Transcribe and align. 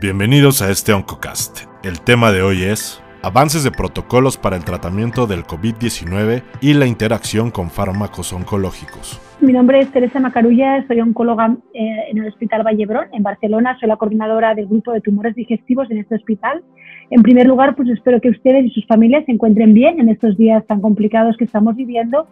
Bienvenidos 0.00 0.62
a 0.62 0.70
este 0.70 0.94
Oncocast. 0.94 1.66
El 1.84 2.00
tema 2.00 2.32
de 2.32 2.40
hoy 2.40 2.62
es 2.62 3.02
avances 3.20 3.64
de 3.64 3.70
protocolos 3.70 4.38
para 4.38 4.56
el 4.56 4.64
tratamiento 4.64 5.26
del 5.26 5.44
COVID-19 5.44 6.42
y 6.62 6.72
la 6.72 6.86
interacción 6.86 7.50
con 7.50 7.68
fármacos 7.68 8.32
oncológicos. 8.32 9.20
Mi 9.42 9.52
nombre 9.52 9.78
es 9.78 9.92
Teresa 9.92 10.18
Macarulla, 10.18 10.86
soy 10.86 11.02
oncóloga 11.02 11.54
eh, 11.74 12.04
en 12.08 12.16
el 12.16 12.28
Hospital 12.28 12.62
Vallebrón, 12.62 13.08
en 13.12 13.22
Barcelona. 13.22 13.76
Soy 13.78 13.90
la 13.90 13.98
coordinadora 13.98 14.54
del 14.54 14.68
grupo 14.68 14.90
de 14.92 15.02
tumores 15.02 15.34
digestivos 15.34 15.90
en 15.90 15.98
este 15.98 16.14
hospital. 16.14 16.64
En 17.10 17.22
primer 17.22 17.46
lugar, 17.46 17.76
pues 17.76 17.90
espero 17.90 18.22
que 18.22 18.30
ustedes 18.30 18.64
y 18.64 18.70
sus 18.70 18.86
familias 18.86 19.26
se 19.26 19.32
encuentren 19.32 19.74
bien 19.74 20.00
en 20.00 20.08
estos 20.08 20.34
días 20.38 20.66
tan 20.66 20.80
complicados 20.80 21.36
que 21.36 21.44
estamos 21.44 21.76
viviendo. 21.76 22.26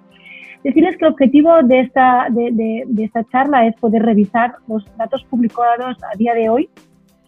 Decirles 0.65 0.97
que 0.97 1.05
el 1.05 1.13
objetivo 1.13 1.63
de 1.63 1.81
esta, 1.81 2.29
de 2.31 3.05
esta 3.05 3.25
charla 3.25 3.67
es 3.67 3.77
poder 3.77 4.05
revisar 4.05 4.55
los 4.67 4.87
datos 4.97 5.23
publicados 5.25 5.99
a 6.03 6.17
día 6.17 6.33
de 6.33 6.49
hoy 6.49 6.71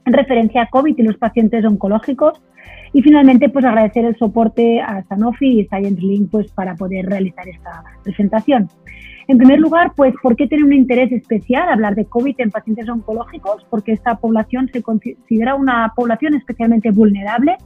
en 0.07 0.13
referencia 0.13 0.63
a 0.63 0.67
COVID 0.67 0.97
y 0.97 1.03
los 1.03 1.17
pacientes 1.17 1.65
oncológicos. 1.65 2.41
Y 2.93 3.03
finalmente, 3.03 3.49
pues 3.49 3.65
agradecer 3.65 4.05
el 4.05 4.17
soporte 4.17 4.81
a 4.81 5.05
Sanofi 5.05 5.61
y 5.61 5.65
ScienceLink 5.67 6.31
pues, 6.31 6.51
para 6.53 6.75
poder 6.75 7.07
realizar 7.07 7.49
esta 7.49 7.85
presentación. 8.03 8.69
En 9.29 9.39
primer 9.39 9.61
lugar, 9.61 9.93
pues, 9.95 10.13
¿por 10.21 10.35
qué 10.35 10.49
tiene 10.49 10.65
un 10.65 10.73
interés 10.73 11.13
especial 11.13 11.69
hablar 11.69 11.95
de 11.95 12.05
COVID 12.05 12.35
en 12.39 12.51
pacientes 12.51 12.89
oncológicos? 12.89 13.65
Porque 13.71 13.93
esta 13.93 14.17
población 14.17 14.69
se 14.73 14.83
considera 14.83 15.55
una 15.55 15.93
población 15.95 16.35
especialmente 16.35 16.91
vulnerable 16.91 17.57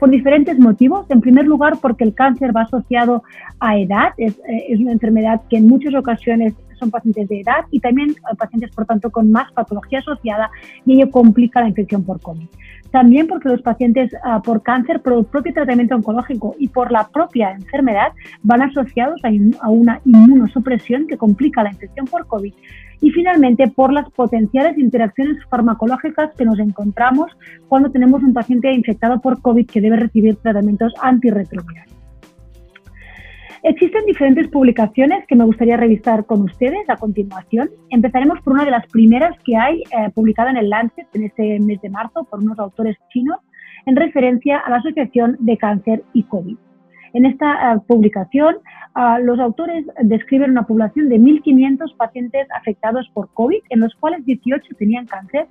por 0.00 0.10
diferentes 0.10 0.58
motivos. 0.58 1.08
En 1.10 1.20
primer 1.20 1.46
lugar, 1.46 1.74
porque 1.80 2.02
el 2.02 2.14
cáncer 2.14 2.50
va 2.54 2.62
asociado 2.62 3.22
a 3.60 3.78
edad, 3.78 4.14
es, 4.16 4.36
eh, 4.48 4.64
es 4.70 4.80
una 4.80 4.90
enfermedad 4.90 5.42
que 5.48 5.58
en 5.58 5.68
muchas 5.68 5.94
ocasiones 5.94 6.54
son 6.82 6.90
pacientes 6.90 7.28
de 7.28 7.40
edad 7.40 7.64
y 7.70 7.78
también 7.78 8.10
eh, 8.10 8.36
pacientes, 8.36 8.70
por 8.74 8.86
tanto, 8.86 9.10
con 9.10 9.30
más 9.30 9.52
patología 9.52 10.00
asociada 10.00 10.50
y 10.84 10.94
ello 10.94 11.10
complica 11.10 11.60
la 11.60 11.68
infección 11.68 12.02
por 12.04 12.20
COVID. 12.20 12.48
También 12.90 13.28
porque 13.28 13.48
los 13.48 13.62
pacientes 13.62 14.12
ah, 14.24 14.42
por 14.42 14.62
cáncer, 14.62 15.00
por 15.00 15.12
el 15.14 15.24
propio 15.24 15.54
tratamiento 15.54 15.94
oncológico 15.94 16.56
y 16.58 16.68
por 16.68 16.90
la 16.90 17.08
propia 17.08 17.52
enfermedad, 17.52 18.12
van 18.42 18.62
asociados 18.62 19.20
a, 19.24 19.28
a 19.64 19.70
una 19.70 20.00
inmunosupresión 20.04 21.06
que 21.06 21.16
complica 21.16 21.62
la 21.62 21.70
infección 21.70 22.06
por 22.06 22.26
COVID. 22.26 22.52
Y 23.00 23.10
finalmente, 23.10 23.68
por 23.68 23.92
las 23.92 24.10
potenciales 24.10 24.76
interacciones 24.76 25.38
farmacológicas 25.48 26.34
que 26.36 26.44
nos 26.44 26.58
encontramos 26.58 27.30
cuando 27.68 27.90
tenemos 27.90 28.22
un 28.22 28.32
paciente 28.32 28.72
infectado 28.72 29.20
por 29.20 29.40
COVID 29.40 29.66
que 29.66 29.80
debe 29.80 29.96
recibir 29.96 30.36
tratamientos 30.36 30.92
antirretrovirales. 31.00 32.01
Existen 33.64 34.04
diferentes 34.06 34.48
publicaciones 34.48 35.24
que 35.28 35.36
me 35.36 35.44
gustaría 35.44 35.76
revisar 35.76 36.26
con 36.26 36.42
ustedes 36.42 36.88
a 36.88 36.96
continuación. 36.96 37.70
Empezaremos 37.90 38.40
por 38.40 38.54
una 38.54 38.64
de 38.64 38.72
las 38.72 38.84
primeras 38.88 39.38
que 39.44 39.56
hay 39.56 39.82
eh, 39.82 40.10
publicada 40.12 40.50
en 40.50 40.56
el 40.56 40.68
Lancet 40.68 41.06
en 41.14 41.22
este 41.22 41.60
mes 41.60 41.80
de 41.80 41.88
marzo 41.88 42.24
por 42.24 42.40
unos 42.40 42.58
autores 42.58 42.96
chinos 43.10 43.38
en 43.86 43.94
referencia 43.94 44.58
a 44.58 44.70
la 44.70 44.76
Asociación 44.78 45.36
de 45.38 45.56
Cáncer 45.56 46.02
y 46.12 46.24
COVID. 46.24 46.56
En 47.14 47.26
esta 47.26 47.74
eh, 47.74 47.78
publicación, 47.86 48.56
ah, 48.94 49.18
los 49.18 49.38
autores 49.38 49.86
describen 50.02 50.50
una 50.50 50.66
población 50.66 51.08
de 51.08 51.18
1.500 51.18 51.96
pacientes 51.96 52.46
afectados 52.54 53.08
por 53.12 53.28
COVID, 53.34 53.60
en 53.70 53.80
los 53.80 53.94
cuales 53.96 54.24
18 54.24 54.74
tenían 54.78 55.06
cáncer 55.06 55.46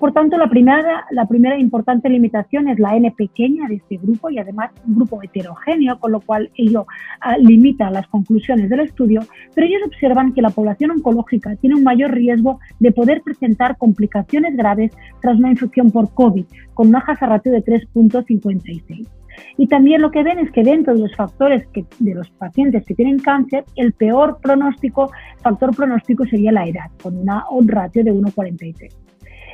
por 0.00 0.14
tanto, 0.14 0.38
la 0.38 0.48
primera, 0.48 1.04
la 1.10 1.26
primera 1.26 1.58
importante 1.58 2.08
limitación 2.08 2.68
es 2.68 2.78
la 2.78 2.96
N 2.96 3.12
pequeña 3.12 3.68
de 3.68 3.74
este 3.74 3.98
grupo 3.98 4.30
y 4.30 4.38
además 4.38 4.70
un 4.86 4.94
grupo 4.94 5.22
heterogéneo, 5.22 5.98
con 5.98 6.12
lo 6.12 6.22
cual 6.22 6.50
ello 6.56 6.86
ah, 7.20 7.36
limita 7.36 7.90
las 7.90 8.08
conclusiones 8.08 8.70
del 8.70 8.80
estudio, 8.80 9.20
pero 9.54 9.66
ellos 9.66 9.82
observan 9.84 10.32
que 10.32 10.40
la 10.40 10.48
población 10.48 10.92
oncológica 10.92 11.54
tiene 11.56 11.76
un 11.76 11.84
mayor 11.84 12.12
riesgo 12.12 12.60
de 12.78 12.92
poder 12.92 13.20
presentar 13.20 13.76
complicaciones 13.76 14.56
graves 14.56 14.90
tras 15.20 15.36
una 15.36 15.50
infección 15.50 15.90
por 15.90 16.14
COVID, 16.14 16.46
con 16.72 16.88
una 16.88 17.04
tasa 17.04 17.26
ratio 17.26 17.52
de 17.52 17.62
3.56. 17.62 19.19
Y 19.56 19.66
también 19.66 20.02
lo 20.02 20.10
que 20.10 20.22
ven 20.22 20.38
es 20.38 20.50
que 20.52 20.62
dentro 20.62 20.94
de 20.94 21.00
los 21.00 21.14
factores 21.14 21.66
de 21.98 22.14
los 22.14 22.30
pacientes 22.30 22.84
que 22.84 22.94
tienen 22.94 23.18
cáncer, 23.18 23.64
el 23.76 23.92
peor 23.92 24.38
pronóstico, 24.40 25.10
factor 25.42 25.74
pronóstico 25.74 26.24
sería 26.26 26.52
la 26.52 26.66
edad, 26.66 26.90
con 27.02 27.16
una 27.16 27.44
ratio 27.66 28.04
de 28.04 28.12
1,46. 28.12 28.94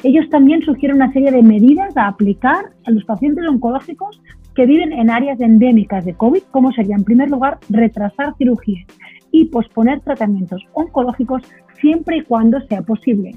Ellos 0.02 0.28
también 0.30 0.62
sugieren 0.62 0.96
una 0.96 1.12
serie 1.12 1.30
de 1.30 1.42
medidas 1.42 1.96
a 1.96 2.08
aplicar 2.08 2.66
a 2.84 2.90
los 2.90 3.04
pacientes 3.04 3.44
oncológicos 3.48 4.20
que 4.54 4.66
viven 4.66 4.92
en 4.92 5.10
áreas 5.10 5.40
endémicas 5.40 6.04
de 6.04 6.14
COVID, 6.14 6.42
como 6.50 6.72
sería, 6.72 6.96
en 6.96 7.04
primer 7.04 7.30
lugar, 7.30 7.58
retrasar 7.68 8.34
cirugías 8.36 8.86
y 9.30 9.46
posponer 9.46 10.00
tratamientos 10.00 10.62
oncológicos 10.72 11.42
siempre 11.80 12.18
y 12.18 12.22
cuando 12.22 12.60
sea 12.62 12.82
posible 12.82 13.32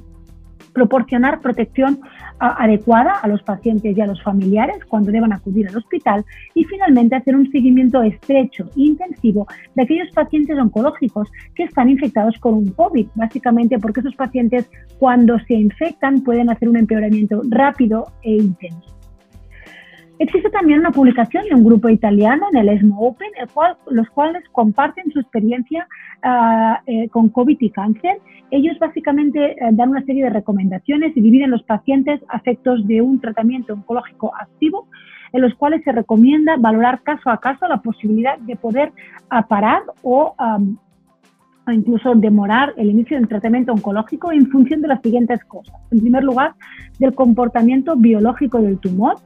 proporcionar 0.74 1.42
protección 1.42 2.00
adecuada 2.40 3.14
a 3.14 3.28
los 3.28 3.44
pacientes 3.44 3.98
y 3.98 4.02
a 4.02 4.08
los 4.08 4.22
familiares 4.24 4.86
cuando 4.86 5.12
deban 5.12 5.34
acudir 5.34 5.68
al 5.68 5.78
hospital 5.78 6.26
y 6.54 6.64
finalmente 6.64 7.16
hacer 7.16 7.36
un 7.36 7.52
seguimiento 7.52 8.02
estrecho 8.02 8.66
e 8.78 8.82
intensivo 8.82 9.48
de 9.76 9.84
aquellos 9.84 10.10
pacientes 10.12 10.58
oncológicos 10.58 11.30
que 11.56 11.64
están 11.64 11.90
infectados 11.90 12.38
con 12.40 12.54
un 12.54 12.68
COVID, 12.70 13.08
básicamente 13.16 13.78
porque 13.80 14.00
esos 14.00 14.16
pacientes 14.16 14.70
cuando 15.00 15.40
se 15.40 15.56
infectan 15.56 16.22
pueden 16.22 16.50
hacer 16.50 16.70
un 16.70 16.78
empeoramiento 16.78 17.42
rápido 17.50 18.06
e 18.24 18.36
intenso. 18.36 18.99
Existe 20.20 20.50
también 20.50 20.80
una 20.80 20.92
publicación 20.92 21.46
de 21.46 21.56
un 21.56 21.64
grupo 21.64 21.88
italiano 21.88 22.48
en 22.52 22.58
el 22.58 22.68
ESMO 22.68 23.00
Open, 23.00 23.30
el 23.40 23.48
cual, 23.48 23.78
los 23.90 24.10
cuales 24.10 24.44
comparten 24.52 25.10
su 25.14 25.22
experiencia 25.22 25.88
ah, 26.24 26.82
eh, 26.88 27.08
con 27.08 27.30
COVID 27.30 27.56
y 27.58 27.70
cáncer. 27.70 28.20
Ellos 28.52 28.78
básicamente 28.80 29.52
eh, 29.52 29.70
dan 29.72 29.90
una 29.90 30.04
serie 30.04 30.26
de 30.26 30.30
recomendaciones 30.30 31.16
y 31.16 31.22
dividen 31.22 31.52
los 31.52 31.64
pacientes 31.64 32.20
a 32.28 32.36
efectos 32.36 32.86
de 32.86 33.02
un 33.02 33.22
tratamiento 33.22 33.72
oncológico 33.72 34.34
activo, 34.38 34.90
en 35.32 35.42
los 35.42 35.56
cuales 35.56 35.86
se 35.86 35.94
recomienda 35.94 36.58
valorar 36.58 37.02
caso 37.02 37.30
a 37.30 37.40
caso 37.40 37.66
la 37.70 37.82
posibilidad 37.82 38.38
de 38.40 38.58
poder 38.58 38.92
parar 39.48 39.84
o 40.02 40.36
incluso 41.72 42.16
demorar 42.16 42.74
el 42.78 42.90
inicio 42.90 43.18
del 43.18 43.28
tratamiento 43.28 43.72
oncológico 43.72 44.32
en 44.32 44.48
función 44.48 44.82
de 44.82 44.88
las 44.88 45.02
siguientes 45.02 45.44
cosas. 45.46 45.76
En 45.92 46.00
primer 46.00 46.24
lugar, 46.24 46.54
del 47.00 47.14
comportamiento 47.14 47.96
biológico 47.96 48.62
del 48.62 48.80
tumor, 48.80 49.18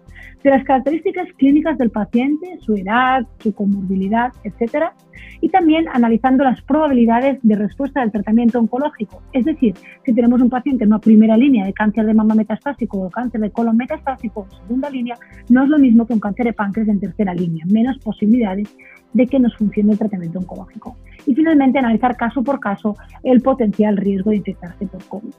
de 0.43 0.49
las 0.49 0.63
características 0.63 1.27
clínicas 1.37 1.77
del 1.77 1.89
paciente, 1.89 2.57
su 2.59 2.75
edad, 2.75 3.25
su 3.39 3.53
comorbilidad, 3.53 4.31
etcétera, 4.43 4.93
y 5.39 5.49
también 5.49 5.85
analizando 5.91 6.43
las 6.43 6.61
probabilidades 6.61 7.39
de 7.41 7.55
respuesta 7.55 8.01
del 8.01 8.11
tratamiento 8.11 8.59
oncológico. 8.59 9.21
Es 9.31 9.45
decir, 9.45 9.73
si 10.05 10.13
tenemos 10.13 10.41
un 10.41 10.49
paciente 10.49 10.83
en 10.83 10.89
una 10.89 10.99
primera 10.99 11.37
línea 11.37 11.65
de 11.65 11.73
cáncer 11.73 12.05
de 12.05 12.13
mama 12.13 12.35
metastásico 12.35 12.99
o 12.99 13.09
cáncer 13.09 13.41
de 13.41 13.51
colon 13.51 13.77
metastásico 13.77 14.47
en 14.49 14.57
segunda 14.57 14.89
línea, 14.89 15.17
no 15.49 15.63
es 15.63 15.69
lo 15.69 15.79
mismo 15.79 16.05
que 16.05 16.13
un 16.13 16.19
cáncer 16.19 16.47
de 16.47 16.53
páncreas 16.53 16.89
en 16.89 16.99
tercera 16.99 17.33
línea, 17.33 17.65
menos 17.67 17.97
posibilidades 17.99 18.69
de 19.13 19.27
que 19.27 19.39
nos 19.39 19.55
funcione 19.55 19.93
el 19.93 19.99
tratamiento 19.99 20.39
oncológico. 20.39 20.95
Y 21.25 21.35
finalmente, 21.35 21.79
analizar 21.79 22.15
caso 22.17 22.43
por 22.43 22.59
caso 22.59 22.95
el 23.23 23.41
potencial 23.41 23.97
riesgo 23.97 24.31
de 24.31 24.37
infectarse 24.37 24.85
por 24.87 25.03
COVID. 25.05 25.33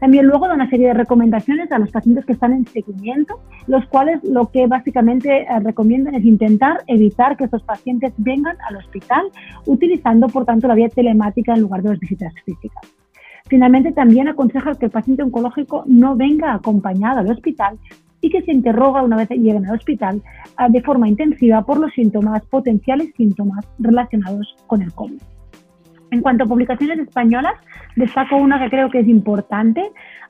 También 0.00 0.26
luego 0.26 0.46
da 0.46 0.54
una 0.54 0.70
serie 0.70 0.88
de 0.88 0.94
recomendaciones 0.94 1.72
a 1.72 1.78
los 1.78 1.90
pacientes 1.90 2.24
que 2.24 2.32
están 2.32 2.52
en 2.52 2.66
seguimiento, 2.66 3.40
los 3.66 3.84
cuales 3.86 4.22
lo 4.22 4.50
que 4.50 4.66
básicamente 4.66 5.42
eh, 5.42 5.60
recomiendan 5.60 6.14
es 6.14 6.24
intentar 6.24 6.84
evitar 6.86 7.36
que 7.36 7.44
estos 7.44 7.62
pacientes 7.62 8.12
vengan 8.16 8.56
al 8.68 8.76
hospital, 8.76 9.26
utilizando 9.66 10.28
por 10.28 10.44
tanto 10.44 10.68
la 10.68 10.74
vía 10.74 10.88
telemática 10.88 11.54
en 11.54 11.62
lugar 11.62 11.82
de 11.82 11.90
las 11.90 11.98
visitas 11.98 12.32
físicas. 12.44 12.82
Finalmente, 13.48 13.92
también 13.92 14.28
aconseja 14.28 14.74
que 14.74 14.86
el 14.86 14.90
paciente 14.92 15.22
oncológico 15.22 15.82
no 15.86 16.14
venga 16.14 16.52
acompañado 16.54 17.20
al 17.20 17.30
hospital 17.30 17.78
y 18.20 18.30
que 18.30 18.42
se 18.42 18.52
interroga 18.52 19.02
una 19.02 19.16
vez 19.16 19.28
lleguen 19.30 19.66
al 19.66 19.76
hospital 19.76 20.22
eh, 20.58 20.66
de 20.68 20.82
forma 20.82 21.08
intensiva 21.08 21.62
por 21.62 21.78
los 21.78 21.92
síntomas, 21.92 22.44
potenciales 22.46 23.12
síntomas 23.16 23.66
relacionados 23.78 24.56
con 24.66 24.82
el 24.82 24.92
COVID. 24.92 25.20
En 26.10 26.22
cuanto 26.22 26.44
a 26.44 26.46
publicaciones 26.46 26.98
españolas, 27.00 27.54
destaco 27.96 28.36
una 28.36 28.58
que 28.58 28.70
creo 28.70 28.90
que 28.90 29.00
es 29.00 29.08
importante, 29.08 29.82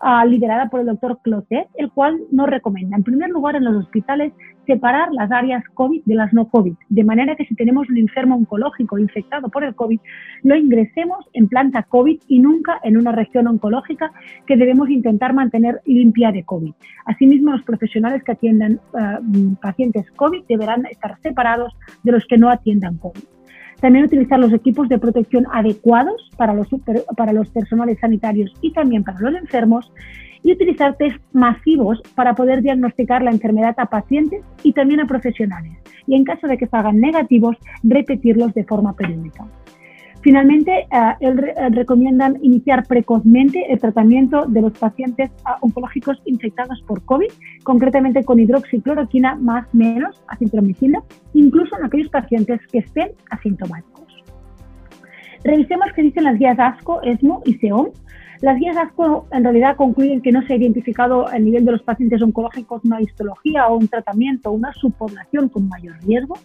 uh, 0.03 0.27
liderada 0.27 0.69
por 0.69 0.81
el 0.81 0.87
doctor 0.87 1.21
Clotet, 1.23 1.69
el 1.75 1.91
cual 1.93 2.19
nos 2.33 2.49
recomienda, 2.49 2.97
en 2.97 3.05
primer 3.05 3.31
lugar, 3.31 3.55
en 3.55 3.65
los 3.65 3.77
hospitales, 3.77 4.33
separar 4.69 5.09
las 5.13 5.33
áreas 5.33 5.65
COVID 5.73 6.03
de 6.05 6.15
las 6.15 6.33
no 6.35 6.49
COVID, 6.49 6.75
de 6.91 7.05
manera 7.05 7.35
que 7.37 7.47
si 7.47 7.55
tenemos 7.55 7.89
un 7.89 7.97
enfermo 7.97 8.37
oncológico 8.37 8.99
infectado 8.99 9.49
por 9.49 9.65
el 9.65 9.75
COVID, 9.75 9.99
lo 10.43 10.55
ingresemos 10.55 11.25
en 11.33 11.49
planta 11.49 11.85
COVID 11.85 12.21
y 12.29 12.39
nunca 12.39 12.79
en 12.85 12.99
una 12.99 13.13
región 13.13 13.47
oncológica 13.47 14.13
que 14.47 14.59
debemos 14.59 14.91
intentar 14.91 15.33
mantener 15.33 15.81
limpia 15.87 16.31
de 16.33 16.45
COVID. 16.45 16.73
Asimismo, 17.07 17.53
los 17.53 17.63
profesionales 17.63 18.23
que 18.23 18.33
atiendan 18.33 18.81
uh, 18.93 19.55
pacientes 19.63 20.05
COVID 20.13 20.45
deberán 20.47 20.85
estar 20.85 21.19
separados 21.23 21.75
de 22.03 22.13
los 22.13 22.27
que 22.27 22.37
no 22.37 22.51
atiendan 22.51 22.99
COVID. 22.99 23.25
También 23.81 24.05
utilizar 24.05 24.39
los 24.39 24.53
equipos 24.53 24.89
de 24.89 24.99
protección 24.99 25.47
adecuados 25.53 26.31
para 26.37 26.53
los, 26.53 26.67
para 27.17 27.33
los 27.33 27.49
personales 27.51 27.99
sanitarios 28.01 28.53
y 28.61 28.73
también 28.73 29.05
para 29.05 29.21
los 29.21 29.35
enfermos 29.35 29.91
y 30.43 30.53
utilizar 30.53 30.97
test 30.97 31.19
masivos 31.33 32.01
para 32.15 32.35
poder 32.35 32.63
diagnosticar 32.63 33.23
la 33.23 33.31
enfermedad 33.31 33.75
a 33.79 33.87
pacientes 33.87 34.43
y 34.63 34.73
también 34.73 35.01
a 35.01 35.07
profesionales. 35.07 35.73
Y 36.07 36.15
en 36.15 36.25
caso 36.25 36.47
de 36.47 36.57
que 36.57 36.67
salgan 36.67 37.01
negativos, 37.01 37.57
repetirlos 37.83 38.55
de 38.55 38.65
forma 38.65 38.95
periódica. 38.95 39.47
Finalmente, 40.23 40.87
eh, 40.91 41.69
recomiendan 41.71 42.39
iniciar 42.43 42.87
precozmente 42.87 43.73
el 43.73 43.79
tratamiento 43.79 44.47
de 44.47 44.63
los 44.63 44.73
pacientes 44.73 45.31
oncológicos 45.61 46.21
infectados 46.25 46.83
por 46.87 47.05
COVID, 47.05 47.29
concretamente 47.63 48.25
con 48.25 48.41
hidroxicloroquina 48.41 49.37
más 49.37 49.73
menos 49.73 50.21
acintromicina, 50.27 51.03
incluso 51.35 51.79
en 51.79 51.85
aquellos 51.85 52.09
pacientes 52.09 52.61
que 52.73 52.79
estén 52.79 53.13
asintomáticos. 53.31 53.99
Revisemos 55.45 55.89
qué 55.95 56.03
dicen 56.03 56.25
las 56.25 56.39
guías 56.39 56.59
ASCO, 56.59 57.01
ESMO 57.03 57.43
y 57.45 57.55
SEOM. 57.55 57.89
Las 58.41 58.57
guías 58.57 58.77
ASCO 58.77 59.27
en 59.33 59.43
realidad 59.43 59.75
concluyen 59.77 60.23
que 60.23 60.31
no 60.31 60.43
se 60.43 60.53
ha 60.53 60.57
identificado 60.57 61.29
el 61.31 61.45
nivel 61.45 61.65
de 61.65 61.73
los 61.73 61.83
pacientes 61.83 62.23
oncológicos 62.23 62.85
una 62.85 63.03
histología 63.03 63.67
o 63.67 63.77
un 63.77 63.89
tratamiento, 63.89 64.53
una 64.53 64.73
subpoblación 64.75 65.49
con 65.49 65.69
mayor 65.69 65.97
riesgo, 66.05 66.37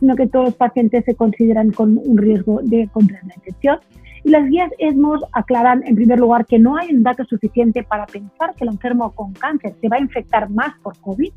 sino 0.00 0.16
que 0.16 0.26
todos 0.26 0.46
los 0.46 0.54
pacientes 0.56 1.04
se 1.04 1.14
consideran 1.14 1.70
con 1.70 1.96
un 2.04 2.18
riesgo 2.18 2.60
de 2.64 2.88
contraer 2.92 3.24
la 3.24 3.34
infección. 3.36 3.78
Y 4.24 4.30
las 4.30 4.48
guías 4.48 4.70
ESMO 4.78 5.20
aclaran, 5.32 5.84
en 5.86 5.94
primer 5.94 6.18
lugar, 6.18 6.44
que 6.44 6.58
no 6.58 6.76
hay 6.76 6.92
un 6.92 7.04
dato 7.04 7.24
suficiente 7.24 7.84
para 7.84 8.06
pensar 8.06 8.54
que 8.56 8.64
el 8.64 8.70
enfermo 8.70 9.12
con 9.12 9.32
cáncer 9.32 9.74
se 9.80 9.88
va 9.88 9.98
a 9.98 10.00
infectar 10.00 10.50
más 10.50 10.74
por 10.82 10.98
COVID, 10.98 11.32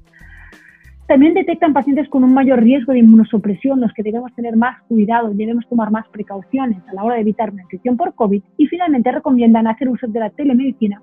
también 1.07 1.35
detectan 1.35 1.73
pacientes 1.73 2.09
con 2.09 2.23
un 2.23 2.33
mayor 2.33 2.63
riesgo 2.63 2.93
de 2.93 2.99
inmunosupresión, 2.99 3.79
los 3.79 3.93
que 3.93 4.01
debemos 4.01 4.33
tener 4.33 4.55
más 4.55 4.81
cuidado 4.83 5.31
y 5.31 5.35
debemos 5.35 5.67
tomar 5.69 5.91
más 5.91 6.07
precauciones 6.07 6.79
a 6.87 6.93
la 6.93 7.03
hora 7.03 7.15
de 7.15 7.21
evitar 7.21 7.51
una 7.51 7.61
infección 7.61 7.95
por 7.95 8.15
COVID. 8.15 8.41
Y 8.57 8.67
finalmente 8.67 9.11
recomiendan 9.11 9.67
hacer 9.67 9.87
uso 9.87 10.07
de 10.07 10.19
la 10.19 10.31
telemedicina 10.31 11.01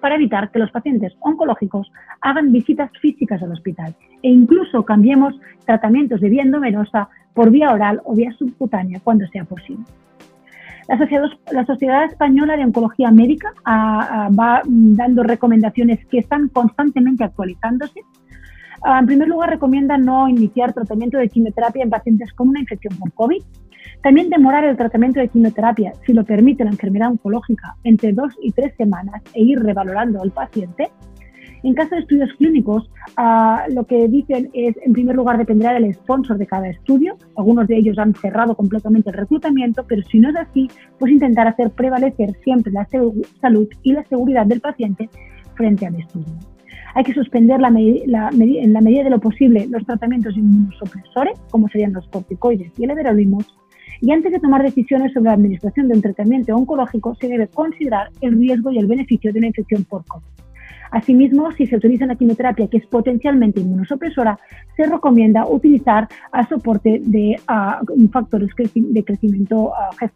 para 0.00 0.16
evitar 0.16 0.50
que 0.50 0.58
los 0.58 0.70
pacientes 0.70 1.14
oncológicos 1.20 1.90
hagan 2.20 2.52
visitas 2.52 2.90
físicas 3.00 3.42
al 3.42 3.52
hospital 3.52 3.94
e 4.22 4.28
incluso 4.28 4.84
cambiemos 4.84 5.34
tratamientos 5.64 6.20
de 6.20 6.28
vía 6.28 6.42
endovenosa 6.42 7.08
por 7.32 7.50
vía 7.50 7.72
oral 7.72 8.02
o 8.04 8.14
vía 8.14 8.32
subcutánea 8.32 9.00
cuando 9.02 9.26
sea 9.28 9.44
posible. 9.44 9.84
La 10.88 10.98
Sociedad, 10.98 11.24
la 11.50 11.64
Sociedad 11.64 12.04
Española 12.04 12.56
de 12.56 12.64
Oncología 12.64 13.10
Médica 13.10 13.52
va 13.66 14.62
dando 14.66 15.22
recomendaciones 15.22 16.04
que 16.06 16.18
están 16.18 16.48
constantemente 16.48 17.24
actualizándose 17.24 18.02
Ah, 18.82 18.98
en 19.00 19.06
primer 19.06 19.28
lugar, 19.28 19.50
recomienda 19.50 19.96
no 19.96 20.28
iniciar 20.28 20.72
tratamiento 20.72 21.18
de 21.18 21.28
quimioterapia 21.28 21.82
en 21.82 21.90
pacientes 21.90 22.32
con 22.32 22.48
una 22.48 22.60
infección 22.60 22.96
por 22.98 23.12
COVID. 23.12 23.42
También 24.02 24.30
demorar 24.30 24.64
el 24.64 24.76
tratamiento 24.76 25.20
de 25.20 25.28
quimioterapia, 25.28 25.92
si 26.04 26.12
lo 26.12 26.24
permite 26.24 26.64
la 26.64 26.70
enfermedad 26.70 27.10
oncológica, 27.10 27.76
entre 27.84 28.12
dos 28.12 28.32
y 28.42 28.52
tres 28.52 28.74
semanas 28.76 29.22
e 29.34 29.42
ir 29.42 29.58
revalorando 29.60 30.22
al 30.22 30.30
paciente. 30.30 30.90
En 31.62 31.74
caso 31.74 31.94
de 31.96 32.02
estudios 32.02 32.30
clínicos, 32.34 32.88
ah, 33.16 33.64
lo 33.70 33.84
que 33.86 34.06
dicen 34.06 34.50
es, 34.52 34.76
en 34.82 34.92
primer 34.92 35.16
lugar, 35.16 35.38
dependerá 35.38 35.72
del 35.72 35.92
sponsor 35.94 36.38
de 36.38 36.46
cada 36.46 36.68
estudio. 36.68 37.16
Algunos 37.36 37.66
de 37.66 37.76
ellos 37.76 37.98
han 37.98 38.14
cerrado 38.14 38.54
completamente 38.54 39.10
el 39.10 39.16
reclutamiento, 39.16 39.84
pero 39.88 40.02
si 40.02 40.20
no 40.20 40.28
es 40.28 40.36
así, 40.36 40.70
pues 40.98 41.10
intentar 41.10 41.48
hacer 41.48 41.70
prevalecer 41.70 42.36
siempre 42.44 42.72
la 42.72 42.86
salud 43.40 43.68
y 43.82 43.92
la 43.92 44.04
seguridad 44.04 44.46
del 44.46 44.60
paciente 44.60 45.08
frente 45.54 45.86
al 45.86 45.96
estudio. 45.96 46.55
Hay 46.96 47.04
que 47.04 47.12
suspender 47.12 47.60
la 47.60 47.68
en 47.68 48.72
la 48.72 48.80
medida 48.80 49.04
de 49.04 49.10
lo 49.10 49.20
posible 49.20 49.66
los 49.68 49.84
tratamientos 49.84 50.34
inmunosupresores, 50.34 51.38
como 51.50 51.68
serían 51.68 51.92
los 51.92 52.08
corticoides 52.08 52.72
y 52.78 52.84
el 52.84 52.90
everolimus, 52.90 53.46
y 54.00 54.12
antes 54.12 54.32
de 54.32 54.40
tomar 54.40 54.62
decisiones 54.62 55.12
sobre 55.12 55.26
la 55.26 55.34
administración 55.34 55.88
de 55.88 55.94
un 55.94 56.00
tratamiento 56.00 56.56
oncológico, 56.56 57.14
se 57.16 57.28
debe 57.28 57.48
considerar 57.48 58.08
el 58.22 58.38
riesgo 58.38 58.70
y 58.70 58.78
el 58.78 58.86
beneficio 58.86 59.30
de 59.30 59.40
una 59.40 59.48
infección 59.48 59.84
por 59.84 60.06
COVID. 60.06 60.24
Asimismo, 60.90 61.52
si 61.52 61.66
se 61.66 61.76
utiliza 61.76 62.06
una 62.06 62.14
quimioterapia 62.14 62.66
que 62.68 62.78
es 62.78 62.86
potencialmente 62.86 63.60
inmunosupresora, 63.60 64.38
se 64.78 64.86
recomienda 64.86 65.46
utilizar 65.46 66.08
a 66.32 66.48
soporte 66.48 67.02
de 67.04 67.36
uh, 67.46 68.08
factores 68.08 68.48
de 68.74 69.04
crecimiento 69.04 69.64
uh, 69.66 70.10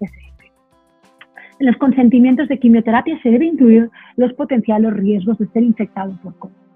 En 1.58 1.66
los 1.66 1.76
consentimientos 1.76 2.48
de 2.48 2.58
quimioterapia 2.58 3.20
se 3.22 3.28
debe 3.28 3.44
incluir 3.44 3.90
los 4.16 4.32
potenciales 4.32 4.94
riesgos 4.94 5.36
de 5.36 5.46
ser 5.48 5.62
infectado 5.62 6.18
por 6.22 6.34
COVID. 6.38 6.69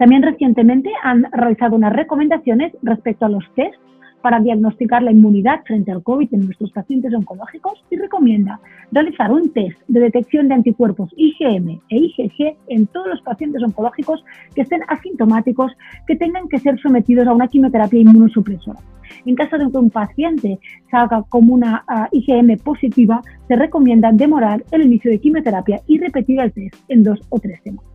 También 0.00 0.22
recientemente 0.22 0.90
han 1.02 1.26
realizado 1.30 1.76
unas 1.76 1.92
recomendaciones 1.92 2.72
respecto 2.82 3.26
a 3.26 3.28
los 3.28 3.44
test 3.54 3.74
para 4.22 4.40
diagnosticar 4.40 5.02
la 5.02 5.12
inmunidad 5.12 5.60
frente 5.66 5.92
al 5.92 6.02
COVID 6.02 6.32
en 6.32 6.46
nuestros 6.46 6.72
pacientes 6.72 7.12
oncológicos 7.12 7.84
y 7.90 7.96
recomienda 7.96 8.60
realizar 8.92 9.30
un 9.30 9.52
test 9.52 9.78
de 9.88 10.00
detección 10.00 10.48
de 10.48 10.54
anticuerpos 10.54 11.10
IgM 11.18 11.82
e 11.90 11.98
IgG 11.98 12.56
en 12.68 12.86
todos 12.86 13.08
los 13.08 13.20
pacientes 13.20 13.62
oncológicos 13.62 14.24
que 14.54 14.62
estén 14.62 14.80
asintomáticos 14.88 15.70
que 16.06 16.16
tengan 16.16 16.48
que 16.48 16.60
ser 16.60 16.80
sometidos 16.80 17.28
a 17.28 17.34
una 17.34 17.48
quimioterapia 17.48 18.00
inmunosupresora. 18.00 18.80
En 19.26 19.34
caso 19.34 19.58
de 19.58 19.70
que 19.70 19.76
un 19.76 19.90
paciente 19.90 20.58
salga 20.90 21.24
como 21.28 21.52
una 21.52 21.84
ah, 21.86 22.08
IgM 22.10 22.56
positiva, 22.64 23.20
se 23.48 23.54
recomienda 23.54 24.12
demorar 24.12 24.64
el 24.70 24.80
inicio 24.80 25.10
de 25.10 25.20
quimioterapia 25.20 25.82
y 25.86 25.98
repetir 25.98 26.40
el 26.40 26.52
test 26.52 26.76
en 26.88 27.02
dos 27.02 27.20
o 27.28 27.38
tres 27.38 27.60
semanas. 27.62 27.89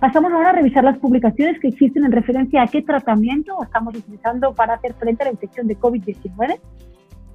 Pasamos 0.00 0.30
ahora 0.30 0.50
a 0.50 0.52
revisar 0.52 0.84
las 0.84 0.98
publicaciones 0.98 1.58
que 1.58 1.68
existen 1.68 2.04
en 2.04 2.12
referencia 2.12 2.62
a 2.62 2.66
qué 2.66 2.82
tratamiento 2.82 3.56
estamos 3.62 3.96
utilizando 3.96 4.54
para 4.54 4.74
hacer 4.74 4.92
frente 4.94 5.22
a 5.22 5.26
la 5.26 5.32
infección 5.32 5.66
de 5.66 5.78
COVID-19. 5.78 6.58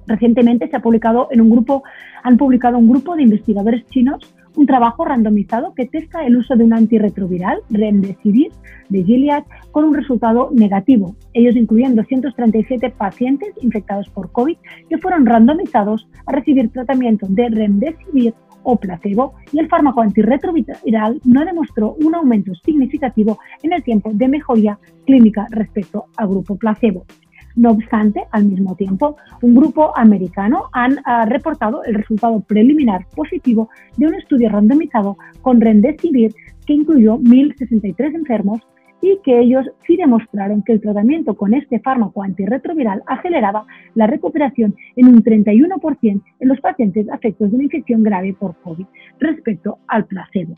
Recientemente 0.06 0.68
se 0.68 0.76
ha 0.76 0.80
publicado 0.80 1.28
en 1.32 1.40
un 1.40 1.50
grupo, 1.50 1.82
han 2.22 2.36
publicado 2.36 2.78
un 2.78 2.88
grupo 2.88 3.16
de 3.16 3.22
investigadores 3.22 3.84
chinos 3.86 4.34
un 4.56 4.66
trabajo 4.66 5.04
randomizado 5.04 5.74
que 5.74 5.86
testa 5.86 6.24
el 6.24 6.36
uso 6.36 6.56
de 6.56 6.64
un 6.64 6.72
antirretroviral, 6.72 7.62
Remdesivir, 7.70 8.52
de 8.88 9.02
Gilead, 9.02 9.44
con 9.70 9.84
un 9.84 9.94
resultado 9.94 10.50
negativo. 10.52 11.16
Ellos 11.32 11.56
incluyen 11.56 11.96
237 11.96 12.90
pacientes 12.90 13.50
infectados 13.62 14.08
por 14.10 14.30
COVID 14.32 14.56
que 14.88 14.98
fueron 14.98 15.26
randomizados 15.26 16.08
a 16.26 16.32
recibir 16.32 16.70
tratamiento 16.70 17.26
de 17.28 17.48
Remdesivir 17.48 18.34
o 18.62 18.76
placebo 18.76 19.34
y 19.52 19.58
el 19.58 19.68
fármaco 19.68 20.00
antirretroviral 20.00 21.20
no 21.24 21.44
demostró 21.44 21.94
un 21.94 22.14
aumento 22.14 22.54
significativo 22.64 23.38
en 23.62 23.72
el 23.72 23.82
tiempo 23.82 24.10
de 24.12 24.28
mejoría 24.28 24.78
clínica 25.06 25.46
respecto 25.50 26.06
al 26.16 26.28
grupo 26.28 26.56
placebo. 26.56 27.04
No 27.54 27.72
obstante, 27.72 28.24
al 28.30 28.46
mismo 28.46 28.74
tiempo, 28.76 29.16
un 29.42 29.54
grupo 29.54 29.96
americano 29.96 30.70
han 30.72 30.98
reportado 31.26 31.84
el 31.84 31.94
resultado 31.94 32.40
preliminar 32.40 33.06
positivo 33.14 33.68
de 33.96 34.06
un 34.06 34.14
estudio 34.14 34.48
randomizado 34.48 35.18
con 35.42 35.60
Remdesivir 35.60 36.34
que 36.66 36.72
incluyó 36.72 37.18
1.063 37.18 38.14
enfermos 38.14 38.60
y 39.02 39.18
que 39.24 39.40
ellos 39.40 39.66
sí 39.84 39.96
demostraron 39.96 40.62
que 40.62 40.72
el 40.72 40.80
tratamiento 40.80 41.34
con 41.34 41.52
este 41.52 41.80
fármaco 41.80 42.22
antirretroviral 42.22 43.02
aceleraba 43.06 43.66
la 43.94 44.06
recuperación 44.06 44.76
en 44.96 45.08
un 45.08 45.22
31% 45.22 46.22
en 46.40 46.48
los 46.48 46.60
pacientes 46.60 47.10
afectos 47.10 47.50
de 47.50 47.56
una 47.56 47.64
infección 47.64 48.02
grave 48.02 48.32
por 48.32 48.54
COVID 48.62 48.86
respecto 49.18 49.78
al 49.88 50.06
placebo. 50.06 50.54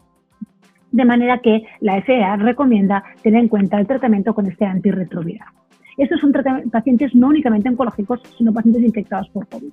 De 0.92 1.04
manera 1.04 1.38
que 1.38 1.64
la 1.80 2.00
FDA 2.02 2.36
recomienda 2.36 3.02
tener 3.22 3.40
en 3.40 3.48
cuenta 3.48 3.80
el 3.80 3.86
tratamiento 3.86 4.34
con 4.34 4.46
este 4.46 4.66
antirretroviral. 4.66 5.48
Estos 5.96 6.20
son 6.20 6.32
pacientes 6.70 7.14
no 7.14 7.28
únicamente 7.28 7.68
oncológicos, 7.68 8.20
sino 8.36 8.52
pacientes 8.52 8.82
infectados 8.82 9.28
por 9.30 9.48
COVID. 9.48 9.72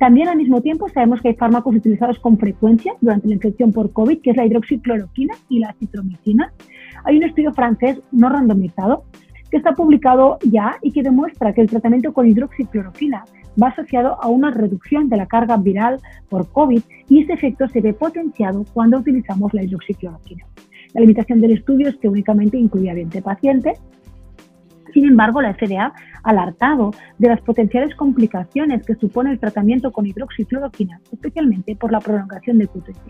También 0.00 0.28
al 0.28 0.38
mismo 0.38 0.62
tiempo 0.62 0.88
sabemos 0.88 1.20
que 1.20 1.28
hay 1.28 1.34
fármacos 1.34 1.76
utilizados 1.76 2.18
con 2.20 2.38
frecuencia 2.38 2.94
durante 3.02 3.28
la 3.28 3.34
infección 3.34 3.70
por 3.70 3.92
COVID, 3.92 4.22
que 4.22 4.30
es 4.30 4.36
la 4.36 4.46
hidroxicloroquina 4.46 5.34
y 5.50 5.58
la 5.58 5.74
citromicina. 5.74 6.54
Hay 7.04 7.16
un 7.16 7.24
estudio 7.24 7.52
francés 7.52 8.00
no 8.12 8.28
randomizado 8.28 9.04
que 9.50 9.56
está 9.56 9.72
publicado 9.72 10.38
ya 10.42 10.76
y 10.82 10.92
que 10.92 11.02
demuestra 11.02 11.52
que 11.52 11.62
el 11.62 11.68
tratamiento 11.68 12.12
con 12.12 12.28
hidroxicloroquina 12.28 13.24
va 13.60 13.68
asociado 13.68 14.22
a 14.22 14.28
una 14.28 14.50
reducción 14.50 15.08
de 15.08 15.16
la 15.16 15.26
carga 15.26 15.56
viral 15.56 16.00
por 16.28 16.50
COVID 16.52 16.82
y 17.08 17.22
ese 17.22 17.32
efecto 17.32 17.68
se 17.68 17.80
ve 17.80 17.92
potenciado 17.92 18.64
cuando 18.72 18.98
utilizamos 18.98 19.52
la 19.52 19.64
hidroxicloroquina. 19.64 20.44
La 20.94 21.00
limitación 21.00 21.40
del 21.40 21.52
estudio 21.52 21.88
es 21.88 21.96
que 21.96 22.08
únicamente 22.08 22.56
incluye 22.56 22.90
a 22.90 22.94
20 22.94 23.22
pacientes 23.22 23.80
sin 24.92 25.06
embargo, 25.06 25.40
la 25.40 25.54
FDA 25.54 25.92
ha 26.22 26.30
alertado 26.30 26.92
de 27.18 27.28
las 27.28 27.40
potenciales 27.40 27.94
complicaciones 27.94 28.84
que 28.84 28.94
supone 28.94 29.30
el 29.30 29.38
tratamiento 29.38 29.92
con 29.92 30.06
hidroxicloroquina, 30.06 31.00
especialmente 31.12 31.76
por 31.76 31.92
la 31.92 32.00
prolongación 32.00 32.58
del 32.58 32.68
QTC. 32.68 33.00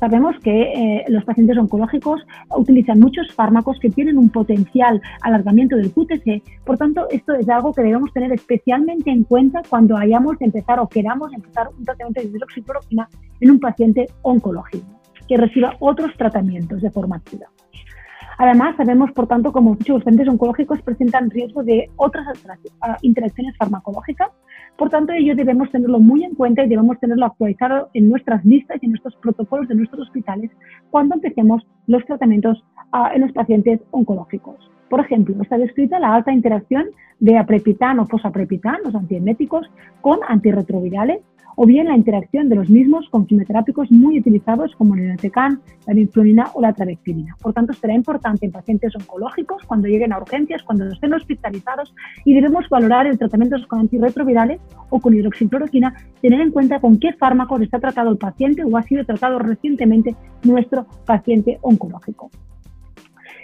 Sabemos 0.00 0.34
que 0.42 0.62
eh, 0.62 1.04
los 1.08 1.24
pacientes 1.24 1.58
oncológicos 1.58 2.22
utilizan 2.56 2.98
muchos 2.98 3.32
fármacos 3.34 3.78
que 3.78 3.90
tienen 3.90 4.16
un 4.16 4.30
potencial 4.30 5.00
alargamiento 5.20 5.76
del 5.76 5.92
QTC, 5.92 6.42
por 6.64 6.78
tanto, 6.78 7.06
esto 7.10 7.34
es 7.34 7.48
algo 7.50 7.74
que 7.74 7.82
debemos 7.82 8.10
tener 8.12 8.32
especialmente 8.32 9.10
en 9.10 9.24
cuenta 9.24 9.60
cuando 9.68 9.98
hayamos 9.98 10.38
de 10.38 10.46
empezar 10.46 10.80
o 10.80 10.88
queramos 10.88 11.32
empezar 11.34 11.68
un 11.76 11.84
tratamiento 11.84 12.22
de 12.22 12.28
hidroxicloroquina 12.28 13.08
en 13.40 13.50
un 13.50 13.60
paciente 13.60 14.06
oncológico 14.22 14.86
que 15.28 15.36
reciba 15.36 15.76
otros 15.78 16.16
tratamientos 16.16 16.80
de 16.80 16.90
forma 16.90 17.16
activa. 17.16 17.46
Además, 18.38 18.74
sabemos, 18.78 19.12
por 19.12 19.26
tanto, 19.26 19.52
como 19.52 19.74
dicho, 19.74 19.92
los 19.92 20.02
pacientes 20.02 20.26
oncológicos 20.26 20.80
presentan 20.80 21.28
riesgo 21.28 21.62
de 21.62 21.90
otras 21.96 22.26
ah, 22.80 22.96
interacciones 23.02 23.54
farmacológicas. 23.58 24.30
Por 24.80 24.88
tanto, 24.88 25.12
ello 25.12 25.36
debemos 25.36 25.70
tenerlo 25.70 26.00
muy 26.00 26.24
en 26.24 26.34
cuenta 26.34 26.64
y 26.64 26.68
debemos 26.70 26.98
tenerlo 26.98 27.26
actualizado 27.26 27.90
en 27.92 28.08
nuestras 28.08 28.42
listas 28.46 28.78
y 28.80 28.86
en 28.86 28.92
nuestros 28.92 29.14
protocolos 29.16 29.68
de 29.68 29.74
nuestros 29.74 30.08
hospitales 30.08 30.50
cuando 30.90 31.16
empecemos 31.16 31.66
los 31.86 32.02
tratamientos 32.06 32.64
ah, 32.90 33.10
en 33.14 33.20
los 33.20 33.32
pacientes 33.32 33.78
oncológicos. 33.90 34.56
Por 34.90 35.00
ejemplo, 35.00 35.40
está 35.40 35.56
descrita 35.56 36.00
la 36.00 36.14
alta 36.14 36.32
interacción 36.32 36.86
de 37.20 37.38
aprepitan 37.38 38.00
o 38.00 38.06
fosaprepitan, 38.06 38.78
los 38.84 38.94
antieméticos, 38.94 39.70
con 40.00 40.18
antirretrovirales, 40.26 41.20
o 41.56 41.64
bien 41.64 41.86
la 41.86 41.96
interacción 41.96 42.48
de 42.48 42.56
los 42.56 42.68
mismos 42.70 43.08
con 43.10 43.26
quimioterápicos 43.26 43.90
muy 43.90 44.18
utilizados 44.18 44.74
como 44.76 44.94
el 44.94 45.02
inotecan, 45.02 45.60
la 45.86 45.94
vinflunina 45.94 46.50
o 46.54 46.60
la 46.60 46.72
travexilina. 46.72 47.36
Por 47.40 47.52
tanto, 47.52 47.72
será 47.74 47.94
importante 47.94 48.46
en 48.46 48.52
pacientes 48.52 48.96
oncológicos 48.96 49.62
cuando 49.64 49.86
lleguen 49.86 50.12
a 50.12 50.18
urgencias, 50.18 50.62
cuando 50.62 50.88
estén 50.88 51.12
hospitalizados 51.12 51.94
y 52.24 52.34
debemos 52.34 52.68
valorar 52.68 53.06
el 53.06 53.18
tratamiento 53.18 53.56
con 53.68 53.80
antirretrovirales 53.80 54.60
o 54.88 55.00
con 55.00 55.14
hidroxicloroquina, 55.14 55.94
tener 56.20 56.40
en 56.40 56.50
cuenta 56.50 56.80
con 56.80 56.98
qué 56.98 57.12
fármacos 57.12 57.60
está 57.60 57.78
tratado 57.78 58.10
el 58.10 58.18
paciente 58.18 58.64
o 58.64 58.76
ha 58.76 58.82
sido 58.82 59.04
tratado 59.04 59.38
recientemente 59.38 60.16
nuestro 60.42 60.86
paciente 61.04 61.58
oncológico. 61.62 62.30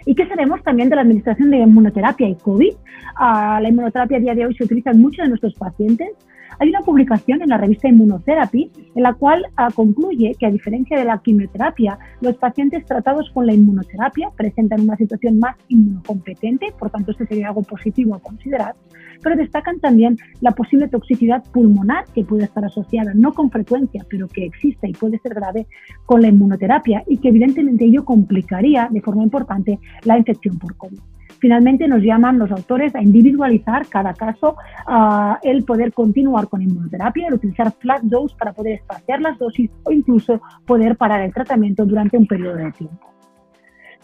¿Y 0.07 0.15
qué 0.15 0.27
sabemos 0.29 0.63
también 0.63 0.89
de 0.89 0.95
la 0.95 1.03
administración 1.03 1.51
de 1.51 1.59
inmunoterapia 1.59 2.29
y 2.29 2.37
COVID? 2.37 2.73
Ah, 3.17 3.59
la 3.61 3.69
inmunoterapia 3.69 4.19
a 4.19 4.21
día 4.21 4.35
de 4.37 4.47
hoy 4.47 4.55
se 4.55 4.63
utiliza 4.63 4.93
en 4.93 5.01
muchos 5.01 5.25
de 5.25 5.29
nuestros 5.29 5.55
pacientes. 5.55 6.11
Hay 6.59 6.71
una 6.71 6.81
publicación 6.81 7.43
en 7.43 7.50
la 7.50 7.59
revista 7.59 7.88
Immunotherapy 7.88 8.71
en 8.95 9.03
la 9.03 9.15
cual 9.15 9.47
ah, 9.57 9.69
concluye 9.75 10.35
que 10.38 10.47
a 10.47 10.50
diferencia 10.50 10.99
de 10.99 11.05
la 11.05 11.19
quimioterapia, 11.19 11.99
los 12.21 12.37
pacientes 12.37 12.85
tratados 12.87 13.31
con 13.31 13.47
la 13.47 13.53
inmunoterapia 13.53 14.31
presentan 14.37 14.81
una 14.83 14.97
situación 14.97 15.38
más 15.38 15.57
inmunocompetente, 15.69 16.73
por 16.79 16.91
tanto 16.91 17.12
este 17.12 17.26
sería 17.26 17.49
algo 17.49 17.62
positivo 17.62 18.15
a 18.15 18.21
considerar, 18.21 18.75
pero 19.23 19.37
destacan 19.37 19.81
también 19.81 20.17
la 20.41 20.53
posible 20.53 20.88
toxicidad 20.88 21.45
pulmonar 21.53 22.05
que 22.15 22.25
puede 22.25 22.45
estar 22.45 22.65
asociada, 22.65 23.12
no 23.15 23.33
con 23.33 23.50
frecuencia, 23.50 24.05
pero 24.09 24.29
que 24.29 24.45
existe 24.45 24.88
y 24.88 24.93
puede 24.93 25.19
ser 25.19 25.35
grave 25.35 25.67
con 26.07 26.23
la 26.23 26.29
inmunoterapia 26.29 27.05
y 27.07 27.19
que 27.19 27.29
evidentemente 27.29 27.85
ello 27.85 28.05
complicaría 28.05 28.88
de 28.91 29.00
forma 29.00 29.23
importante 29.23 29.79
la 30.05 30.19
infección 30.19 30.59
por 30.59 30.76
COVID. 30.76 30.99
Finalmente 31.38 31.87
nos 31.88 32.02
llaman 32.02 32.38
los 32.38 32.50
autores 32.50 32.95
a 32.95 33.02
individualizar 33.02 33.87
cada 33.88 34.14
caso, 34.14 34.57
el 35.43 35.64
poder 35.64 35.93
continuar 35.93 36.49
con 36.49 36.62
inmunoterapia, 36.62 37.28
el 37.28 37.35
utilizar 37.35 37.73
flat 37.73 38.02
dose 38.02 38.35
para 38.37 38.52
poder 38.52 38.75
espaciar 38.75 39.21
las 39.21 39.38
dosis 39.38 39.71
o 39.85 39.93
incluso 39.93 40.40
poder 40.66 40.97
parar 40.97 41.23
el 41.23 41.33
tratamiento 41.33 41.85
durante 41.85 42.16
un 42.16 42.26
periodo 42.26 42.57
de 42.57 42.73
tiempo. 42.73 43.16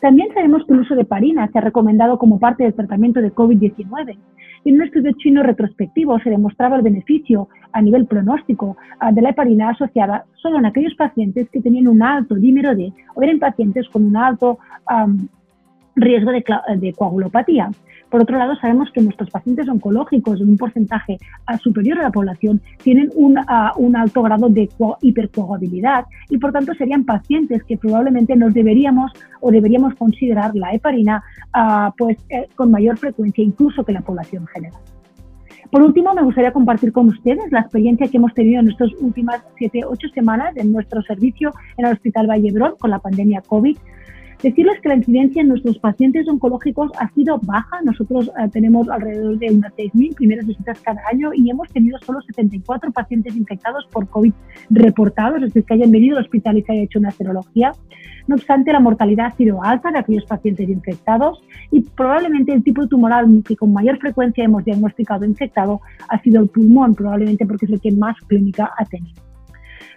También 0.00 0.34
sabemos 0.34 0.64
que 0.66 0.72
el 0.74 0.80
uso 0.80 0.96
de 0.96 1.04
parina 1.04 1.48
se 1.52 1.58
ha 1.58 1.60
recomendado 1.60 2.18
como 2.18 2.40
parte 2.40 2.64
del 2.64 2.74
tratamiento 2.74 3.20
de 3.20 3.32
COVID-19. 3.32 4.18
En 4.64 4.74
un 4.74 4.82
estudio 4.82 5.12
chino 5.16 5.44
retrospectivo 5.44 6.18
se 6.18 6.30
demostraba 6.30 6.74
el 6.74 6.82
beneficio 6.82 7.48
a 7.72 7.80
nivel 7.80 8.06
pronóstico 8.06 8.76
ah, 8.98 9.12
de 9.12 9.22
la 9.22 9.30
heparina 9.30 9.70
asociada 9.70 10.24
solo 10.34 10.58
en 10.58 10.66
aquellos 10.66 10.96
pacientes 10.96 11.48
que 11.50 11.60
tenían 11.60 11.86
un 11.86 12.02
alto 12.02 12.34
dímero 12.34 12.74
D 12.74 12.92
o 13.14 13.22
eran 13.22 13.38
pacientes 13.38 13.88
con 13.90 14.04
un 14.04 14.16
alto 14.16 14.58
riesgo 15.96 16.30
de, 16.30 16.92
coagulopatía. 16.92 17.70
Por 18.10 18.20
otro 18.20 18.36
lado, 18.36 18.54
sabemos 18.56 18.90
que 18.92 19.00
nuestros 19.00 19.30
pacientes 19.30 19.68
oncológicos, 19.68 20.40
en 20.40 20.50
un 20.50 20.56
porcentaje 20.58 21.18
ah, 21.46 21.56
superior 21.56 21.98
a 21.98 22.02
la 22.02 22.10
población, 22.10 22.60
tienen 22.82 23.10
un, 23.14 23.38
ah, 23.38 23.72
alto 23.94 24.22
grado 24.22 24.48
de 24.48 24.68
hipercoagulabilidad 25.00 26.04
y, 26.28 26.38
por 26.38 26.52
tanto, 26.52 26.74
serían 26.74 27.04
pacientes 27.04 27.62
que 27.64 27.78
probablemente 27.78 28.36
nos 28.36 28.52
deberíamos 28.52 29.12
o 29.40 29.50
deberíamos 29.50 29.94
considerar 29.94 30.54
la 30.54 30.74
heparina 30.74 31.22
ah, 31.54 31.92
pues, 31.96 32.18
eh, 32.28 32.48
con 32.54 32.70
mayor 32.70 32.98
frecuencia 32.98 33.42
incluso 33.42 33.84
que 33.84 33.92
la 33.92 34.02
población 34.02 34.46
general. 34.46 34.80
Por 35.72 35.80
último, 35.80 36.12
me 36.12 36.22
gustaría 36.22 36.52
compartir 36.52 36.92
con 36.92 37.08
ustedes 37.08 37.50
la 37.50 37.60
experiencia 37.60 38.06
que 38.06 38.18
hemos 38.18 38.34
tenido 38.34 38.60
en 38.60 38.68
estas 38.68 38.92
últimas 39.00 39.42
7-8 39.58 40.12
semanas 40.12 40.54
en 40.56 40.70
nuestro 40.70 41.00
servicio 41.00 41.50
en 41.78 41.86
el 41.86 41.92
Hospital 41.94 42.26
Vallebrón 42.26 42.74
con 42.78 42.90
la 42.90 42.98
pandemia 42.98 43.40
COVID. 43.40 43.78
Decirles 44.42 44.80
que 44.80 44.88
la 44.88 44.96
incidencia 44.96 45.40
en 45.40 45.48
nuestros 45.48 45.78
pacientes 45.78 46.28
oncológicos 46.28 46.90
ha 46.98 47.08
sido 47.12 47.38
baja. 47.44 47.80
Nosotros 47.84 48.28
eh, 48.28 48.48
tenemos 48.52 48.88
alrededor 48.88 49.38
de 49.38 49.52
unas 49.52 49.72
6.000 49.74 50.16
primeras 50.16 50.44
visitas 50.44 50.80
cada 50.80 51.00
año 51.08 51.32
y 51.32 51.48
hemos 51.48 51.68
tenido 51.68 51.96
solo 52.00 52.20
74 52.22 52.90
pacientes 52.90 53.36
infectados 53.36 53.86
por 53.92 54.08
COVID 54.08 54.32
reportados, 54.70 55.36
es 55.36 55.42
decir, 55.42 55.64
que 55.64 55.74
hayan 55.74 55.92
venido 55.92 56.16
al 56.16 56.24
hospital 56.24 56.58
y 56.58 56.62
se 56.62 56.72
haya 56.72 56.82
hecho 56.82 56.98
una 56.98 57.12
serología. 57.12 57.72
No 58.26 58.34
obstante, 58.34 58.72
la 58.72 58.80
mortalidad 58.80 59.26
ha 59.26 59.36
sido 59.36 59.62
alta 59.62 59.92
de 59.92 60.00
aquellos 60.00 60.24
pacientes 60.24 60.68
infectados 60.68 61.40
y 61.70 61.82
probablemente 61.82 62.52
el 62.52 62.64
tipo 62.64 62.88
tumoral 62.88 63.44
que 63.46 63.54
con 63.54 63.72
mayor 63.72 63.98
frecuencia 63.98 64.44
hemos 64.44 64.64
diagnosticado 64.64 65.24
infectado 65.24 65.80
ha 66.08 66.18
sido 66.20 66.42
el 66.42 66.48
pulmón, 66.48 66.96
probablemente 66.96 67.46
porque 67.46 67.66
es 67.66 67.72
el 67.72 67.80
que 67.80 67.92
más 67.92 68.16
clínica 68.26 68.72
ha 68.76 68.84
tenido. 68.86 69.31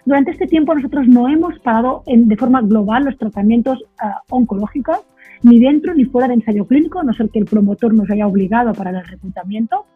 Durante 0.04 0.30
este 0.30 0.46
tiempo 0.46 0.74
nosotros 0.74 1.06
no 1.08 1.28
hemos 1.28 1.58
parado 1.60 2.02
de 2.06 2.36
forma 2.36 2.62
global 2.62 3.04
los 3.04 3.18
tratamientos 3.18 3.84
ah, 4.00 4.22
oncológicos, 4.30 5.00
ni 5.42 5.60
dentro 5.60 5.94
ni 5.94 6.04
fuera 6.04 6.28
de 6.28 6.34
ensayo 6.34 6.66
clínico, 6.66 7.02
no 7.02 7.12
ser 7.12 7.30
que 7.30 7.38
el 7.38 7.44
promotor 7.44 7.94
nos 7.94 8.10
haya 8.10 8.26
obligado 8.26 8.72
para 8.72 8.90
el 8.90 9.04
reclutamiento. 9.04 9.86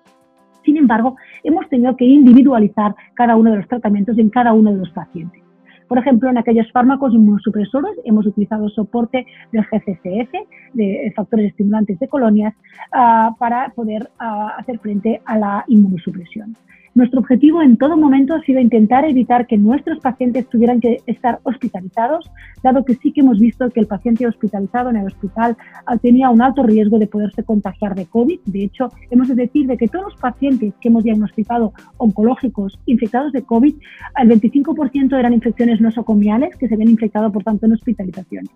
Sin 0.64 0.76
embargo, 0.76 1.16
hemos 1.42 1.68
tenido 1.68 1.96
que 1.96 2.04
individualizar 2.04 2.94
cada 3.14 3.36
uno 3.36 3.50
de 3.50 3.58
los 3.58 3.68
tratamientos 3.68 4.18
en 4.18 4.28
cada 4.28 4.52
uno 4.52 4.70
de 4.72 4.78
los 4.78 4.90
pacientes. 4.90 5.42
Por 5.90 5.98
ejemplo, 5.98 6.30
en 6.30 6.38
aquellos 6.38 6.70
fármacos 6.70 7.12
inmunosupresores 7.12 7.98
hemos 8.04 8.24
utilizado 8.24 8.68
soporte 8.68 9.26
del 9.50 9.64
GCSF, 9.64 10.32
de 10.72 11.12
factores 11.16 11.50
estimulantes 11.50 11.98
de 11.98 12.06
colonias, 12.06 12.54
ah, 12.92 13.34
para 13.40 13.70
poder 13.70 14.08
ah, 14.20 14.54
hacer 14.56 14.78
frente 14.78 15.20
a 15.24 15.36
la 15.36 15.64
inmunosupresión. 15.66 16.54
Nuestro 17.00 17.20
objetivo 17.20 17.62
en 17.62 17.78
todo 17.78 17.96
momento 17.96 18.34
ha 18.34 18.42
sido 18.42 18.60
intentar 18.60 19.06
evitar 19.06 19.46
que 19.46 19.56
nuestros 19.56 20.00
pacientes 20.00 20.46
tuvieran 20.50 20.80
que 20.80 20.98
estar 21.06 21.40
hospitalizados, 21.44 22.30
dado 22.62 22.84
que 22.84 22.94
sí 22.96 23.10
que 23.10 23.22
hemos 23.22 23.40
visto 23.40 23.70
que 23.70 23.80
el 23.80 23.86
paciente 23.86 24.26
hospitalizado 24.26 24.90
en 24.90 24.96
el 24.96 25.06
hospital 25.06 25.56
tenía 26.02 26.28
un 26.28 26.42
alto 26.42 26.62
riesgo 26.62 26.98
de 26.98 27.06
poderse 27.06 27.42
contagiar 27.42 27.94
de 27.94 28.04
COVID. 28.04 28.40
De 28.44 28.64
hecho, 28.64 28.90
hemos 29.10 29.28
de 29.28 29.34
decir 29.34 29.66
de 29.66 29.78
que 29.78 29.88
todos 29.88 30.12
los 30.12 30.20
pacientes 30.20 30.74
que 30.78 30.88
hemos 30.88 31.02
diagnosticado 31.02 31.72
oncológicos 31.96 32.78
infectados 32.84 33.32
de 33.32 33.44
COVID, 33.44 33.76
el 34.20 34.28
25% 34.28 35.18
eran 35.18 35.32
infecciones 35.32 35.80
nosocomiales 35.80 36.54
que 36.56 36.68
se 36.68 36.74
habían 36.74 36.90
infectado, 36.90 37.32
por 37.32 37.42
tanto, 37.42 37.64
en 37.64 37.72
hospitalizaciones. 37.72 38.50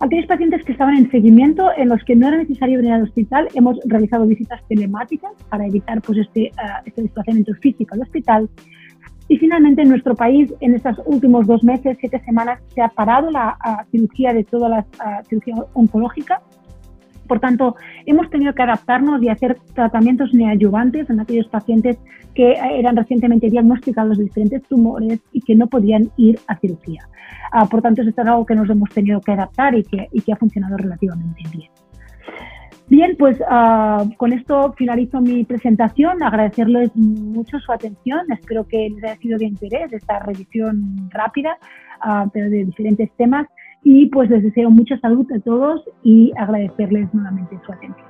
Aquellos 0.00 0.26
pacientes 0.26 0.64
que 0.64 0.72
estaban 0.72 0.96
en 0.96 1.10
seguimiento, 1.10 1.70
en 1.76 1.88
los 1.88 2.02
que 2.04 2.14
no 2.14 2.28
era 2.28 2.36
necesario 2.36 2.78
venir 2.78 2.92
al 2.92 3.02
hospital, 3.02 3.48
hemos 3.54 3.78
realizado 3.84 4.26
visitas 4.26 4.60
telemáticas 4.68 5.32
para 5.48 5.66
evitar 5.66 6.00
pues, 6.02 6.18
este, 6.18 6.46
eh, 6.46 6.52
este 6.84 7.02
desplazamiento 7.02 7.52
físico 7.54 7.94
al 7.94 8.02
hospital. 8.02 8.48
Y 9.26 9.36
finalmente, 9.38 9.82
en 9.82 9.88
nuestro 9.90 10.14
país, 10.14 10.54
en 10.60 10.74
estos 10.74 10.96
últimos 11.04 11.46
dos 11.46 11.64
meses, 11.64 11.98
siete 12.00 12.22
semanas, 12.24 12.60
se 12.74 12.80
ha 12.80 12.88
parado 12.88 13.30
la 13.30 13.58
cirugía 13.90 14.32
de 14.32 14.44
toda 14.44 14.68
la 14.68 14.86
cirugía 15.28 15.54
oncológica 15.74 16.40
por 17.28 17.38
tanto, 17.40 17.76
hemos 18.06 18.28
tenido 18.30 18.54
que 18.54 18.62
adaptarnos 18.62 19.22
y 19.22 19.28
hacer 19.28 19.58
tratamientos 19.74 20.34
neoadyuvantes 20.34 21.08
en 21.10 21.20
aquellos 21.20 21.46
pacientes 21.48 21.98
que 22.34 22.52
eran 22.52 22.96
recientemente 22.96 23.50
diagnosticados 23.50 24.18
de 24.18 24.24
diferentes 24.24 24.62
tumores 24.64 25.20
y 25.32 25.40
que 25.42 25.54
no 25.54 25.66
podían 25.66 26.10
ir 26.16 26.40
a 26.48 26.56
cirugía. 26.56 27.08
Ah, 27.52 27.66
por 27.66 27.82
tanto, 27.82 28.02
esto 28.02 28.22
es 28.22 28.28
algo 28.28 28.46
que 28.46 28.54
nos 28.54 28.68
hemos 28.70 28.90
tenido 28.90 29.20
que 29.20 29.32
adaptar 29.32 29.74
y 29.74 29.84
que, 29.84 30.32
ha 30.32 30.36
funcionado 30.36 30.76
relativamente 30.76 31.42
bien. 31.52 31.70
Bien, 32.88 33.16
pues 33.18 33.38
ah, 33.46 34.04
con 34.16 34.32
esto 34.32 34.72
finalizo 34.72 35.20
mi 35.20 35.44
presentación. 35.44 36.22
Agradecerles 36.22 36.94
mucho 36.96 37.58
su 37.58 37.70
atención. 37.70 38.20
Espero 38.32 38.66
que 38.66 38.88
les 38.88 39.04
haya 39.04 39.16
sido 39.16 39.38
de 39.38 39.44
interés 39.44 39.92
esta 39.92 40.20
revisión 40.20 41.10
rápida, 41.10 41.58
uh, 42.06 42.30
pero 42.32 42.48
de 42.48 42.64
diferentes 42.64 43.10
temas. 43.16 43.46
Y 43.82 44.06
pues 44.06 44.28
les 44.30 44.42
deseo 44.42 44.70
mucha 44.70 44.98
salud 45.00 45.26
a 45.32 45.40
todos 45.40 45.82
y 46.02 46.32
agradecerles 46.36 47.12
nuevamente 47.14 47.58
su 47.64 47.72
atención. 47.72 48.07